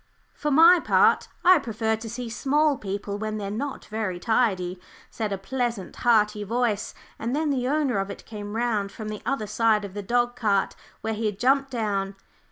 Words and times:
"For 0.33 0.49
my 0.49 0.79
part, 0.79 1.27
I 1.45 1.59
prefer 1.59 1.95
to 1.95 2.09
see 2.09 2.27
small 2.27 2.75
people 2.79 3.19
when 3.19 3.37
they're 3.37 3.51
not 3.51 3.85
very 3.85 4.19
tidy," 4.19 4.81
said 5.11 5.31
a 5.31 5.37
pleasant, 5.37 5.97
hearty 5.97 6.43
voice; 6.43 6.95
and 7.19 7.35
then 7.35 7.51
the 7.51 7.67
owner 7.67 7.99
of 7.99 8.09
it 8.09 8.25
came 8.25 8.55
round 8.55 8.91
from 8.91 9.09
the 9.09 9.21
other 9.27 9.45
side 9.45 9.85
of 9.85 9.93
the 9.93 10.01
dog 10.01 10.35
cart 10.35 10.75
where 11.01 11.13
he 11.13 11.27
had 11.27 11.37
jumped 11.37 11.69
down. 11.69 12.15